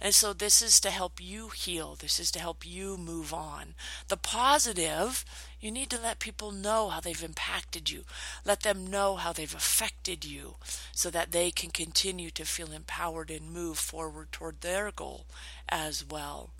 And 0.00 0.14
so 0.14 0.32
this 0.32 0.60
is 0.60 0.80
to 0.80 0.90
help 0.90 1.20
you 1.20 1.48
heal. 1.48 1.94
This 1.94 2.18
is 2.18 2.30
to 2.32 2.38
help 2.38 2.66
you 2.66 2.96
move 2.96 3.32
on. 3.32 3.74
The 4.08 4.16
positive, 4.16 5.24
you 5.60 5.70
need 5.70 5.90
to 5.90 6.00
let 6.00 6.18
people 6.18 6.50
know 6.50 6.88
how 6.88 7.00
they've 7.00 7.22
impacted 7.22 7.90
you. 7.90 8.04
Let 8.44 8.60
them 8.60 8.86
know 8.86 9.16
how 9.16 9.32
they've 9.32 9.54
affected 9.54 10.24
you 10.24 10.56
so 10.92 11.10
that 11.10 11.32
they 11.32 11.50
can 11.50 11.70
continue 11.70 12.30
to 12.30 12.44
feel 12.44 12.72
empowered 12.72 13.30
and 13.30 13.50
move 13.52 13.78
forward 13.78 14.32
toward 14.32 14.60
their 14.60 14.90
goal 14.90 15.26
as 15.68 16.04
well. 16.04 16.50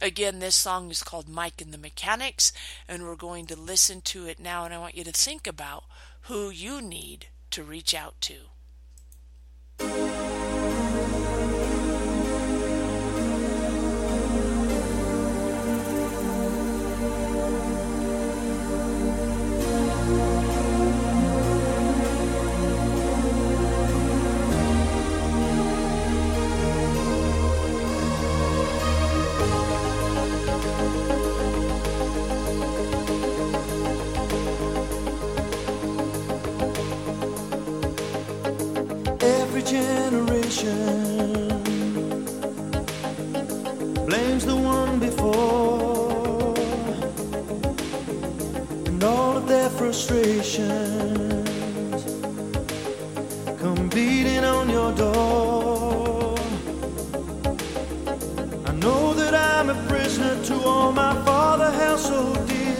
Again, 0.00 0.40
this 0.40 0.56
song 0.56 0.90
is 0.90 1.02
called 1.02 1.28
Mike 1.28 1.60
and 1.60 1.72
the 1.72 1.78
Mechanics, 1.78 2.52
and 2.88 3.04
we're 3.04 3.14
going 3.16 3.46
to 3.46 3.56
listen 3.56 4.00
to 4.02 4.26
it 4.26 4.40
now. 4.40 4.64
And 4.64 4.74
I 4.74 4.78
want 4.78 4.96
you 4.96 5.04
to 5.04 5.12
think 5.12 5.46
about 5.46 5.84
who 6.22 6.50
you 6.50 6.82
need 6.82 7.26
to 7.52 7.62
reach 7.62 7.94
out 7.94 8.20
to. 8.22 8.34
Frustrations 49.92 52.04
come 53.60 53.88
beating 53.88 54.44
on 54.44 54.70
your 54.70 54.92
door. 54.92 56.34
I 58.66 58.72
know 58.72 59.12
that 59.14 59.34
I'm 59.34 59.68
a 59.68 59.74
prisoner 59.86 60.42
to 60.44 60.54
all 60.64 60.92
my 60.92 61.14
father 61.24 61.70
held 61.72 62.00
so 62.00 62.34
dear. 62.46 62.76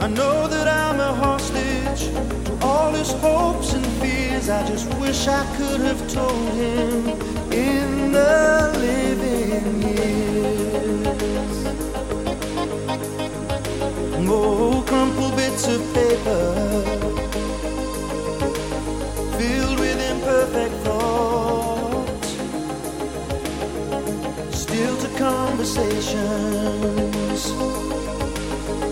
I 0.00 0.08
know 0.08 0.45
that 0.66 0.90
I'm 0.90 0.98
a 1.00 1.14
hostage 1.14 2.02
to 2.46 2.58
all 2.62 2.92
his 2.92 3.12
hopes 3.12 3.72
and 3.72 3.86
fears. 4.00 4.48
I 4.48 4.66
just 4.66 4.92
wish 4.98 5.28
I 5.28 5.44
could 5.56 5.80
have 5.80 6.08
told 6.12 6.52
him 6.54 7.08
in 7.52 8.10
the 8.12 8.72
living 8.86 9.82
years. 9.82 11.06
Oh, 14.28 14.82
crumpled 14.86 15.36
bits 15.36 15.68
of 15.68 15.80
paper 15.94 16.54
filled 19.38 19.78
with 19.78 20.00
imperfect 20.10 20.74
thoughts, 20.84 22.28
still 24.62 24.96
to 24.98 25.08
conversations. 25.16 27.42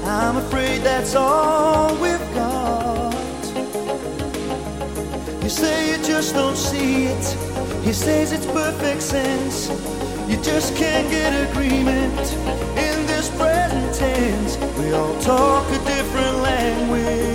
I'm 0.06 0.36
afraid 0.36 0.82
that's 0.82 1.14
all 1.14 1.94
we've 1.96 2.34
got. 2.34 3.14
You 5.42 5.48
say 5.48 5.90
you 5.90 5.96
just 6.04 6.34
don't 6.34 6.56
see 6.56 7.04
it. 7.06 7.24
He 7.82 7.92
says 7.92 8.32
it's 8.32 8.46
perfect 8.46 9.02
sense. 9.02 9.68
You 10.28 10.36
just 10.42 10.76
can't 10.76 11.08
get 11.10 11.32
agreement 11.50 12.18
in 12.76 13.06
this 13.06 13.30
present 13.36 13.94
tense. 13.94 14.56
We 14.78 14.92
all 14.92 15.18
talk 15.20 15.66
a 15.70 15.78
different 15.84 16.36
language, 16.38 17.33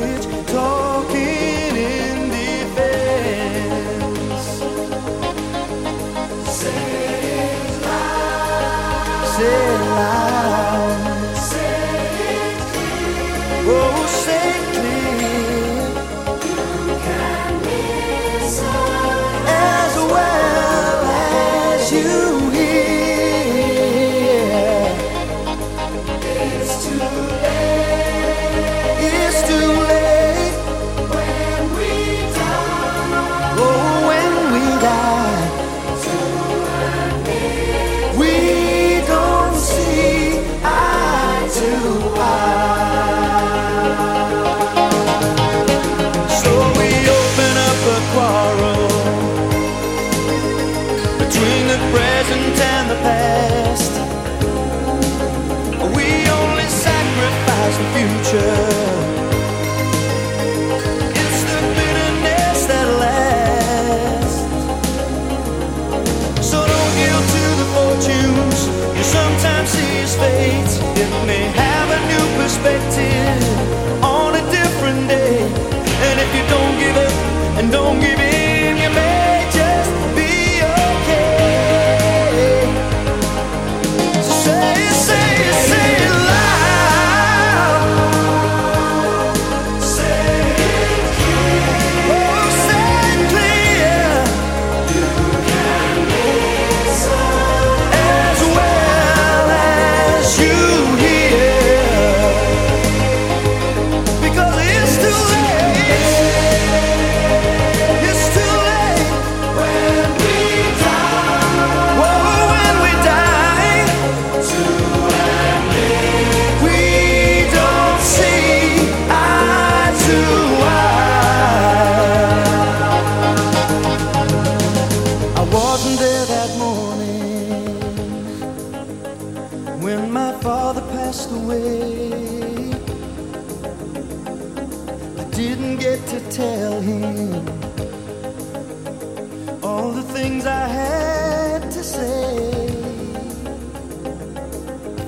things 140.21 140.45
I 140.45 140.67
had 140.67 141.61
to 141.71 141.81
say. 141.81 142.51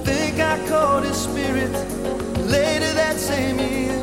Think 0.08 0.36
I 0.40 0.56
caught 0.70 1.04
his 1.04 1.18
spirit 1.28 1.74
later 2.56 2.92
that 3.02 3.18
same 3.18 3.58
year. 3.60 4.00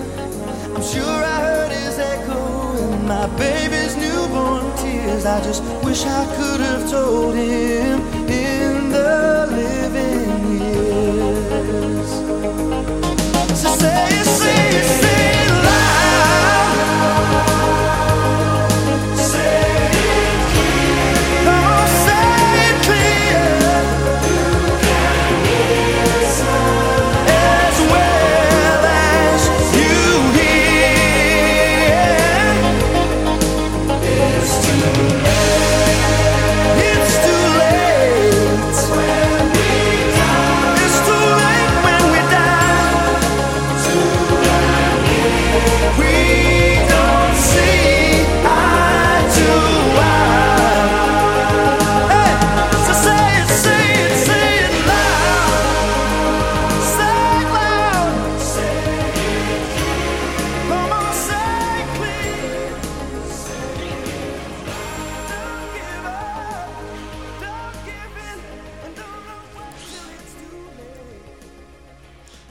I'm 0.74 0.84
sure 0.94 1.20
I 1.34 1.38
heard 1.48 1.72
his 1.72 1.98
echo 2.14 2.42
in 2.84 3.06
my 3.14 3.26
baby's 3.44 3.94
newborn 4.04 4.66
tears. 4.82 5.24
I 5.24 5.38
just 5.48 5.62
wish 5.86 6.04
I 6.04 6.22
could 6.36 6.60
have 6.68 6.84
told 6.90 7.34
him 7.34 7.96
in 8.46 8.90
the 8.96 9.12
living 9.60 10.32
years. 10.60 12.10
So 13.62 13.68
say, 13.82 14.08
say, 14.40 14.82
say 15.00 15.07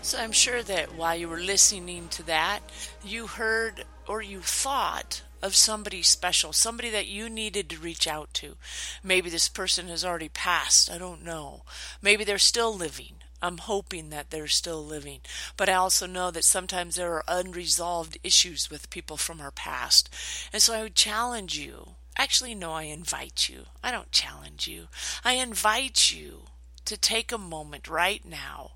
So 0.08 0.18
I'm 0.18 0.32
sure 0.32 0.64
that 0.64 0.96
while 0.96 1.18
you 1.18 1.28
were 1.28 1.38
listening 1.42 2.08
to 2.12 2.24
that, 2.28 2.62
you 3.04 3.28
heard 3.28 3.84
or 4.08 4.22
you 4.22 4.40
thought 4.40 5.22
of 5.42 5.54
somebody 5.54 6.02
special, 6.02 6.54
somebody 6.54 6.90
that 6.92 7.08
you 7.08 7.30
needed 7.30 7.70
to 7.70 7.78
reach 7.78 8.08
out 8.08 8.34
to. 8.36 8.56
Maybe 9.04 9.30
this 9.30 9.50
person 9.50 9.90
has 9.90 10.06
already 10.06 10.30
passed. 10.30 10.90
I 10.90 10.98
don't 10.98 11.26
know. 11.26 11.64
Maybe 12.02 12.24
they're 12.24 12.38
still 12.38 12.74
living. 12.74 13.16
I'm 13.42 13.58
hoping 13.58 14.10
that 14.12 14.30
they're 14.30 14.48
still 14.48 14.82
living. 14.82 15.20
But 15.58 15.68
I 15.68 15.74
also 15.74 16.06
know 16.08 16.32
that 16.32 16.46
sometimes 16.46 16.96
there 16.96 17.12
are 17.12 17.26
unresolved 17.28 18.18
issues 18.24 18.70
with 18.70 18.90
people 18.90 19.18
from 19.18 19.42
our 19.42 19.52
past. 19.52 20.10
And 20.54 20.62
so 20.62 20.74
I 20.74 20.84
would 20.84 20.96
challenge 20.96 21.58
you. 21.58 21.96
Actually, 22.18 22.56
no, 22.56 22.72
I 22.72 22.84
invite 22.84 23.50
you. 23.50 23.64
I 23.84 23.92
don't 23.92 24.14
challenge 24.14 24.70
you. 24.70 24.88
I 25.26 25.34
invite 25.34 26.12
you 26.12 26.44
to 26.88 26.98
take 26.98 27.32
a 27.32 27.38
moment 27.38 27.88
right 27.88 28.26
now 28.26 28.72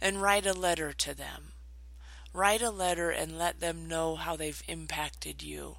and 0.00 0.22
write 0.22 0.46
a 0.46 0.52
letter 0.52 0.92
to 0.92 1.14
them. 1.14 1.52
Write 2.32 2.62
a 2.62 2.70
letter 2.70 3.10
and 3.10 3.38
let 3.38 3.60
them 3.60 3.88
know 3.88 4.16
how 4.16 4.36
they've 4.36 4.62
impacted 4.68 5.42
you. 5.42 5.76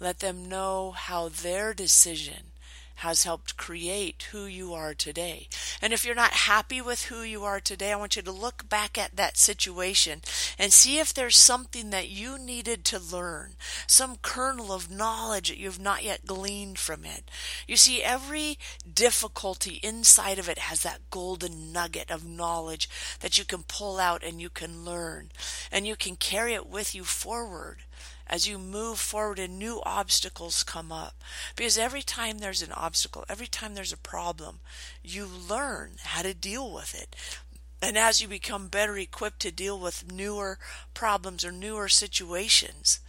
Let 0.00 0.20
them 0.20 0.48
know 0.48 0.92
how 0.92 1.28
their 1.28 1.74
decision 1.74 2.52
has 2.96 3.24
helped 3.24 3.56
create 3.56 4.26
who 4.32 4.46
you 4.46 4.72
are 4.72 4.94
today. 4.94 5.48
And 5.82 5.92
if 5.92 6.04
you're 6.04 6.14
not 6.14 6.32
happy 6.32 6.80
with 6.80 7.04
who 7.04 7.22
you 7.22 7.44
are 7.44 7.60
today, 7.60 7.92
I 7.92 7.96
want 7.96 8.16
you 8.16 8.22
to 8.22 8.32
look 8.32 8.68
back 8.68 8.96
at 8.96 9.16
that 9.16 9.36
situation 9.36 10.22
and 10.58 10.72
see 10.72 10.98
if 10.98 11.12
there's 11.12 11.36
something 11.36 11.90
that 11.90 12.08
you 12.08 12.38
needed 12.38 12.84
to 12.86 12.98
learn, 12.98 13.52
some 13.86 14.16
kernel 14.22 14.72
of 14.72 14.90
knowledge 14.90 15.48
that 15.48 15.58
you've 15.58 15.80
not 15.80 16.04
yet 16.04 16.26
gleaned 16.26 16.78
from 16.78 17.04
it. 17.04 17.30
You 17.66 17.76
see, 17.76 18.02
every 18.02 18.58
difficulty 18.90 19.80
inside 19.82 20.38
of 20.38 20.48
it 20.48 20.58
has 20.58 20.82
that 20.82 21.10
golden 21.10 21.72
nugget 21.72 22.10
of 22.10 22.26
knowledge 22.26 22.88
that 23.20 23.36
you 23.38 23.44
can 23.44 23.62
pull 23.62 23.98
out 23.98 24.22
and 24.24 24.40
you 24.40 24.48
can 24.48 24.84
learn, 24.84 25.30
and 25.70 25.86
you 25.86 25.96
can 25.96 26.16
carry 26.16 26.54
it 26.54 26.66
with 26.66 26.94
you 26.94 27.04
forward 27.04 27.78
as 28.26 28.48
you 28.48 28.58
move 28.58 28.98
forward 28.98 29.38
and 29.38 29.58
new 29.58 29.80
obstacles 29.84 30.62
come 30.62 30.90
up. 30.90 31.22
Because 31.54 31.78
every 31.78 32.02
time 32.02 32.38
there's 32.38 32.62
an 32.62 32.72
obstacle, 32.72 33.24
every 33.28 33.46
time 33.46 33.74
there's 33.74 33.92
a 33.92 33.98
problem, 33.98 34.60
you 35.02 35.26
learn 35.26 35.92
how 36.02 36.22
to 36.22 36.34
deal 36.34 36.72
with 36.72 36.94
it. 36.94 37.14
And 37.80 37.96
as 37.96 38.20
you 38.20 38.28
become 38.28 38.68
better 38.68 38.96
equipped 38.96 39.40
to 39.40 39.52
deal 39.52 39.78
with 39.78 40.10
newer 40.10 40.58
problems 40.94 41.44
or 41.44 41.52
newer 41.52 41.88
situations, 41.88 43.00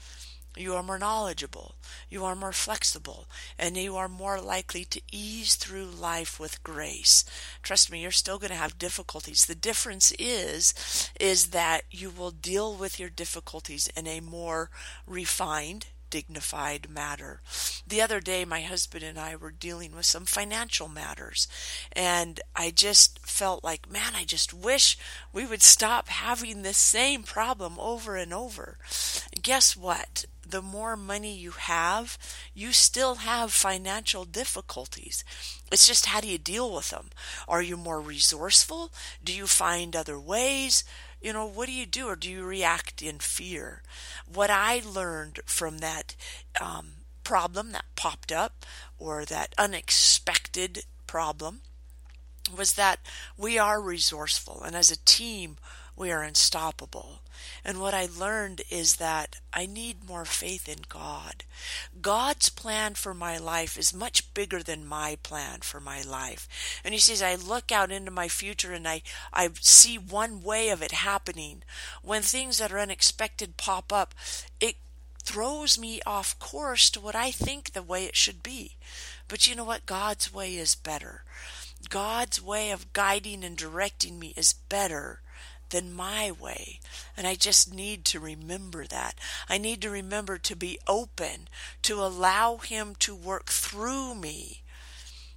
you 0.58 0.76
are 0.76 0.84
more 0.84 1.00
knowledgeable, 1.00 1.76
you 2.10 2.26
are 2.26 2.36
more 2.36 2.52
flexible, 2.52 3.28
and 3.58 3.78
you 3.78 3.96
are 3.96 4.08
more 4.10 4.40
likely 4.40 4.84
to 4.86 5.02
ease 5.12 5.56
through 5.56 5.86
life 5.86 6.40
with 6.40 6.64
grace. 6.64 7.24
Trust 7.62 7.92
me, 7.92 8.02
you're 8.02 8.12
still 8.12 8.40
going 8.40 8.52
to 8.52 8.56
have 8.56 8.80
difficulties. 8.80 9.46
The 9.46 9.56
difference 9.56 10.12
is 10.18 11.12
is 11.20 11.48
that 11.48 11.84
you 11.92 12.10
will 12.10 12.32
deal 12.32 12.76
with 12.76 13.00
your 13.00 13.10
difficulties 13.10 13.90
in 13.96 14.08
a 14.08 14.20
more 14.20 14.70
refined 15.06 15.88
dignified 16.10 16.90
matter. 16.90 17.42
The 17.86 18.02
other 18.02 18.20
day, 18.20 18.46
my 18.46 18.62
husband 18.62 19.04
and 19.04 19.20
I 19.20 19.36
were 19.36 19.52
dealing 19.52 19.96
with 19.96 20.06
some 20.06 20.26
financial 20.26 20.88
matters, 20.88 21.48
and 21.92 22.40
I 22.56 22.72
just 22.72 23.20
felt 23.28 23.64
like, 23.64 23.92
man, 23.92 24.14
I 24.16 24.24
just 24.24 24.54
wish 24.54 24.98
we 25.34 25.46
would 25.46 25.62
stop 25.62 26.10
having 26.10 26.62
this 26.62 26.78
same 26.78 27.24
problem 27.24 27.78
over 27.80 28.16
and 28.16 28.34
over. 28.34 28.78
Guess 29.42 29.76
what? 29.76 30.26
The 30.50 30.62
more 30.62 30.96
money 30.96 31.36
you 31.36 31.52
have, 31.52 32.18
you 32.54 32.72
still 32.72 33.16
have 33.16 33.52
financial 33.52 34.26
difficulties. 34.26 35.24
It's 35.72 35.88
just 35.88 36.08
how 36.08 36.22
do 36.22 36.28
you 36.28 36.38
deal 36.38 36.74
with 36.74 36.90
them? 36.90 37.10
Are 37.48 37.62
you 37.62 37.76
more 37.76 38.00
resourceful? 38.00 38.92
Do 39.24 39.34
you 39.34 39.48
find 39.48 39.96
other 39.96 40.20
ways? 40.20 40.84
you 41.22 41.34
know, 41.34 41.46
what 41.46 41.68
do 41.68 41.74
you 41.74 41.86
do, 41.86 42.08
or 42.08 42.16
do 42.16 42.30
you 42.30 42.44
react 42.44 43.02
in 43.02 43.20
fear? 43.20 43.82
What 44.32 44.50
I 44.50 44.82
learned 44.86 45.40
from 45.46 45.80
that 45.80 46.16
um, 46.62 46.90
problem 47.24 47.72
that 47.72 47.86
popped 47.96 48.32
up, 48.32 48.66
or 49.00 49.26
that 49.26 49.56
unexpected 49.58 50.84
problem, 51.08 51.62
was 52.56 52.74
that 52.74 53.00
we 53.38 53.58
are 53.58 53.82
resourceful, 53.82 54.62
and 54.64 54.76
as 54.76 54.92
a 54.92 55.04
team, 55.06 55.58
we 55.96 56.12
are 56.12 56.22
unstoppable. 56.22 57.22
And 57.64 57.80
what 57.80 57.94
I 57.94 58.08
learned 58.08 58.62
is 58.70 58.98
that 58.98 59.38
I 59.54 59.66
need 59.66 60.08
more 60.08 60.26
faith 60.26 60.70
in 60.70 60.80
God. 60.88 61.44
God's 62.02 62.50
plan 62.50 62.94
for 62.94 63.14
my 63.14 63.38
life 63.38 63.78
is 63.78 63.94
much 63.94 64.34
bigger 64.34 64.62
than 64.62 64.86
my 64.86 65.18
plan 65.24 65.60
for 65.62 65.80
my 65.80 66.02
life. 66.02 66.48
And 66.84 66.94
he 66.94 67.00
says, 67.00 67.22
I 67.22 67.36
look 67.36 67.72
out 67.72 67.92
into 67.92 68.12
my 68.12 68.28
future 68.28 68.74
and 68.74 68.88
I, 68.88 69.02
I 69.34 69.50
see 69.60 69.98
one 69.98 70.42
way 70.42 70.70
of 70.70 70.82
it 70.82 70.92
happening. 70.92 71.64
When 72.02 72.22
things 72.22 72.58
that 72.58 72.72
are 72.72 72.80
unexpected 72.80 73.58
pop 73.58 73.92
up, 73.92 74.14
it 74.60 74.76
throws 75.24 75.78
me 75.78 76.00
off 76.06 76.40
course 76.40 76.90
to 76.90 77.02
what 77.02 77.16
I 77.16 77.32
think 77.32 77.74
the 77.74 77.84
way 77.84 78.06
it 78.06 78.16
should 78.16 78.42
be. 78.42 78.78
But 79.28 79.46
you 79.46 79.56
know 79.56 79.66
what? 79.66 79.86
God's 79.86 80.34
way 80.34 80.56
is 80.56 80.74
better. 80.74 81.24
God's 81.90 82.42
way 82.42 82.72
of 82.72 82.94
guiding 82.94 83.44
and 83.44 83.58
directing 83.58 84.20
me 84.20 84.34
is 84.38 84.54
better 84.54 85.22
than 85.70 85.94
my 85.94 86.32
way. 86.32 86.80
And 87.16 87.28
I 87.28 87.36
just 87.36 87.74
need 87.74 88.06
to 88.06 88.20
remember 88.20 88.86
that. 88.86 89.16
I 89.50 89.58
need 89.58 89.82
to 89.82 89.90
remember 89.90 90.38
to 90.38 90.56
be 90.56 90.80
open, 90.88 91.48
to 91.84 92.02
allow 92.02 92.58
Him 92.58 92.96
to 93.00 93.16
work 93.16 93.48
through 93.50 94.16
me. 94.16 94.62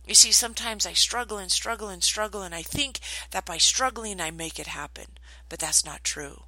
You 0.06 0.14
see, 0.14 0.32
sometimes 0.32 0.86
I 0.86 0.92
struggle 0.92 1.38
and 1.38 1.52
struggle 1.52 1.88
and 1.88 2.02
struggle, 2.02 2.42
and 2.42 2.54
I 2.54 2.62
think 2.62 2.98
that 3.30 3.44
by 3.44 3.58
struggling 3.58 4.20
I 4.20 4.30
make 4.30 4.58
it 4.58 4.66
happen. 4.66 5.06
But 5.48 5.58
that's 5.58 5.84
not 5.84 6.04
true. 6.04 6.42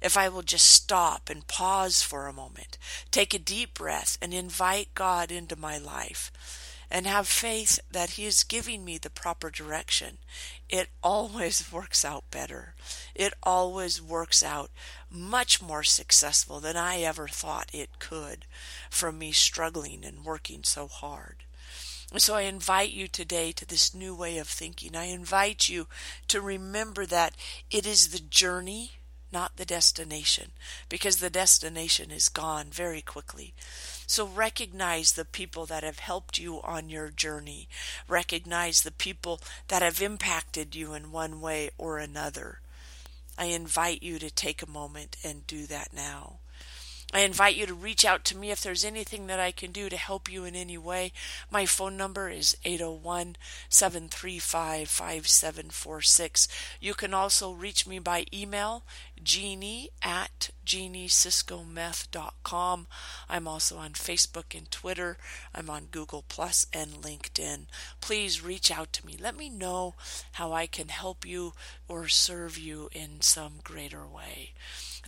If 0.00 0.16
I 0.16 0.28
will 0.28 0.42
just 0.42 0.66
stop 0.66 1.28
and 1.28 1.46
pause 1.46 2.02
for 2.02 2.26
a 2.26 2.32
moment, 2.32 2.78
take 3.10 3.34
a 3.34 3.38
deep 3.38 3.74
breath, 3.74 4.16
and 4.22 4.32
invite 4.32 4.94
God 4.94 5.32
into 5.32 5.56
my 5.56 5.76
life, 5.76 6.30
and 6.90 7.06
have 7.06 7.28
faith 7.28 7.78
that 7.90 8.10
He 8.10 8.24
is 8.24 8.44
giving 8.44 8.84
me 8.84 8.98
the 8.98 9.10
proper 9.10 9.50
direction, 9.50 10.18
it 10.68 10.88
always 11.02 11.72
works 11.72 12.04
out 12.04 12.24
better. 12.30 12.74
It 13.14 13.34
always 13.42 14.00
works 14.00 14.42
out 14.42 14.70
much 15.10 15.60
more 15.60 15.82
successful 15.82 16.60
than 16.60 16.76
I 16.76 17.00
ever 17.00 17.28
thought 17.28 17.70
it 17.72 17.98
could 17.98 18.46
from 18.90 19.18
me 19.18 19.32
struggling 19.32 20.04
and 20.04 20.24
working 20.24 20.64
so 20.64 20.86
hard. 20.86 21.44
So 22.16 22.34
I 22.34 22.42
invite 22.42 22.90
you 22.90 23.06
today 23.06 23.52
to 23.52 23.66
this 23.66 23.94
new 23.94 24.14
way 24.14 24.38
of 24.38 24.48
thinking. 24.48 24.96
I 24.96 25.04
invite 25.06 25.68
you 25.68 25.88
to 26.28 26.40
remember 26.40 27.04
that 27.04 27.34
it 27.70 27.86
is 27.86 28.08
the 28.08 28.18
journey 28.18 28.92
not 29.32 29.56
the 29.56 29.64
destination, 29.64 30.52
because 30.88 31.16
the 31.16 31.30
destination 31.30 32.10
is 32.10 32.28
gone 32.28 32.66
very 32.70 33.02
quickly. 33.02 33.54
So 34.06 34.26
recognize 34.26 35.12
the 35.12 35.24
people 35.24 35.66
that 35.66 35.82
have 35.82 35.98
helped 35.98 36.38
you 36.38 36.62
on 36.62 36.88
your 36.88 37.10
journey. 37.10 37.68
Recognize 38.08 38.82
the 38.82 38.92
people 38.92 39.40
that 39.68 39.82
have 39.82 40.00
impacted 40.00 40.74
you 40.74 40.94
in 40.94 41.12
one 41.12 41.40
way 41.40 41.70
or 41.76 41.98
another. 41.98 42.60
I 43.36 43.46
invite 43.46 44.02
you 44.02 44.18
to 44.18 44.30
take 44.30 44.62
a 44.62 44.70
moment 44.70 45.16
and 45.22 45.46
do 45.46 45.66
that 45.66 45.92
now. 45.92 46.38
I 47.10 47.20
invite 47.20 47.56
you 47.56 47.64
to 47.64 47.72
reach 47.72 48.04
out 48.04 48.22
to 48.26 48.36
me 48.36 48.50
if 48.50 48.62
there's 48.62 48.84
anything 48.84 49.28
that 49.28 49.40
I 49.40 49.50
can 49.50 49.72
do 49.72 49.88
to 49.88 49.96
help 49.96 50.30
you 50.30 50.44
in 50.44 50.54
any 50.54 50.76
way. 50.76 51.14
My 51.50 51.64
phone 51.64 51.96
number 51.96 52.28
is 52.28 52.54
801 52.66 53.36
735 53.70 54.90
5746. 54.90 56.48
You 56.80 56.92
can 56.92 57.14
also 57.14 57.52
reach 57.52 57.86
me 57.86 57.98
by 57.98 58.26
email, 58.32 58.84
jeannie 59.22 59.88
at 60.02 60.50
jeanniesiscometh.com. 60.66 62.86
I'm 63.26 63.48
also 63.48 63.78
on 63.78 63.92
Facebook 63.92 64.54
and 64.54 64.70
Twitter. 64.70 65.16
I'm 65.54 65.70
on 65.70 65.86
Google 65.90 66.26
Plus 66.28 66.66
and 66.74 66.90
LinkedIn. 66.90 67.68
Please 68.02 68.44
reach 68.44 68.70
out 68.70 68.92
to 68.92 69.06
me. 69.06 69.16
Let 69.18 69.34
me 69.34 69.48
know 69.48 69.94
how 70.32 70.52
I 70.52 70.66
can 70.66 70.88
help 70.88 71.24
you 71.24 71.54
or 71.88 72.08
serve 72.08 72.58
you 72.58 72.90
in 72.92 73.22
some 73.22 73.60
greater 73.64 74.06
way. 74.06 74.52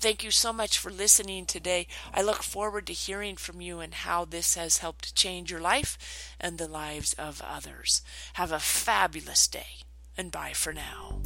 Thank 0.00 0.24
you 0.24 0.30
so 0.30 0.50
much 0.50 0.78
for 0.78 0.90
listening 0.90 1.44
today. 1.44 1.86
I 2.14 2.22
look 2.22 2.42
forward 2.42 2.86
to 2.86 2.94
hearing 2.94 3.36
from 3.36 3.60
you 3.60 3.80
and 3.80 3.92
how 3.92 4.24
this 4.24 4.54
has 4.54 4.78
helped 4.78 5.14
change 5.14 5.50
your 5.50 5.60
life 5.60 6.34
and 6.40 6.56
the 6.56 6.66
lives 6.66 7.12
of 7.18 7.42
others. 7.44 8.00
Have 8.34 8.50
a 8.50 8.60
fabulous 8.60 9.46
day, 9.46 9.84
and 10.16 10.32
bye 10.32 10.54
for 10.54 10.72
now. 10.72 11.20